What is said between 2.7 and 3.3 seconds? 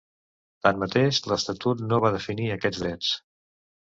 drets.